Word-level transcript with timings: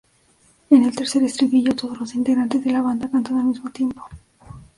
En 0.71 0.83
el 0.83 0.95
tercer 0.95 1.21
estribillo 1.23 1.75
todos 1.75 1.99
los 1.99 2.15
integrantes 2.15 2.63
de 2.63 2.71
la 2.71 2.81
banda 2.81 3.11
cantan 3.11 3.37
al 3.37 3.43
mismo 3.45 3.69
tiempo. 3.69 4.03